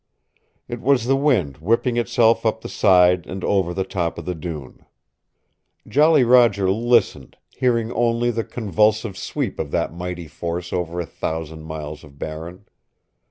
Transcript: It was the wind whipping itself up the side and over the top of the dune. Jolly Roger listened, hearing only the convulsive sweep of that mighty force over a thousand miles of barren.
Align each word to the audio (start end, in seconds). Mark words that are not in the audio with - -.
It 0.67 0.81
was 0.81 1.05
the 1.05 1.15
wind 1.15 1.57
whipping 1.59 1.95
itself 1.95 2.43
up 2.43 2.61
the 2.61 2.69
side 2.69 3.27
and 3.27 3.43
over 3.43 3.71
the 3.71 3.83
top 3.83 4.17
of 4.17 4.25
the 4.25 4.33
dune. 4.33 4.83
Jolly 5.87 6.23
Roger 6.23 6.71
listened, 6.71 7.37
hearing 7.51 7.91
only 7.91 8.31
the 8.31 8.43
convulsive 8.43 9.15
sweep 9.15 9.59
of 9.59 9.69
that 9.69 9.93
mighty 9.93 10.27
force 10.27 10.73
over 10.73 10.99
a 10.99 11.05
thousand 11.05 11.65
miles 11.65 12.03
of 12.03 12.17
barren. 12.17 12.65